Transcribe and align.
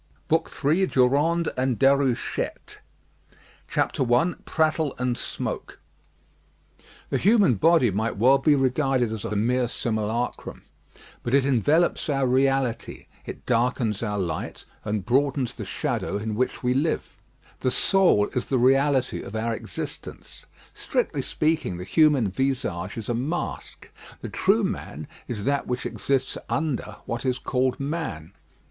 BOOK 0.29 0.51
III 0.65 0.87
DURANDE 0.87 1.49
AND 1.55 1.77
DÉRUCHETTE 1.77 2.79
I 3.77 4.35
PRATTLE 4.47 4.95
AND 4.97 5.15
SMOKE 5.15 5.79
The 7.11 7.19
human 7.19 7.53
body 7.53 7.91
might 7.91 8.17
well 8.17 8.39
be 8.39 8.55
regarded 8.55 9.11
as 9.11 9.23
a 9.23 9.35
mere 9.35 9.67
simulacrum; 9.67 10.63
but 11.21 11.35
it 11.35 11.45
envelopes 11.45 12.09
our 12.09 12.25
reality, 12.25 13.05
it 13.27 13.45
darkens 13.45 14.01
our 14.01 14.17
light, 14.17 14.65
and 14.83 15.05
broadens 15.05 15.53
the 15.53 15.65
shadow 15.65 16.17
in 16.17 16.33
which 16.33 16.63
we 16.63 16.73
live. 16.73 17.15
The 17.59 17.69
soul 17.69 18.27
is 18.29 18.47
the 18.47 18.57
reality 18.57 19.21
of 19.21 19.35
our 19.35 19.53
existence. 19.53 20.47
Strictly 20.73 21.21
speaking, 21.21 21.77
the 21.77 21.83
human 21.83 22.27
visage 22.31 22.97
is 22.97 23.07
a 23.07 23.13
mask. 23.13 23.91
The 24.21 24.29
true 24.29 24.63
man 24.63 25.07
is 25.27 25.43
that 25.43 25.67
which 25.67 25.85
exists 25.85 26.39
under 26.49 26.95
what 27.05 27.23
is 27.23 27.37
called 27.37 27.79
man. 27.79 28.33